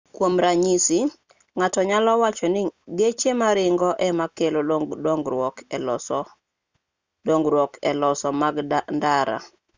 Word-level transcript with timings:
kuom 0.15 0.33
ranyisi 0.43 0.99
ng'ato 1.57 1.81
nyalo 1.89 2.11
wacho 2.21 2.47
ni 2.53 2.61
geche 2.97 3.31
maringo 3.41 3.89
ema 4.07 4.25
kelo 4.37 4.59
dongruok 5.05 5.55
eloso 7.89 8.29
mag 8.41 8.55
ndara 8.97 9.37